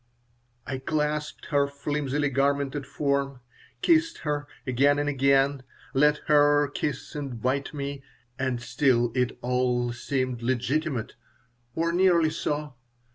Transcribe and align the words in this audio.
I 0.65 0.79
clasped 0.79 1.45
her 1.51 1.67
flimsily 1.67 2.29
garmented 2.31 2.87
form, 2.87 3.41
kissed 3.83 4.17
her 4.25 4.47
again 4.65 4.97
and 4.97 5.07
again, 5.07 5.61
let 5.93 6.21
her 6.25 6.67
kiss 6.69 7.13
and 7.13 7.39
bite 7.39 7.71
me; 7.71 8.01
and 8.39 8.59
still 8.59 9.11
it 9.13 9.37
all 9.43 9.93
seemed 9.93 10.41
legitimate, 10.41 11.13
or 11.75 11.91
nearly 11.91 12.31
so. 12.31 12.73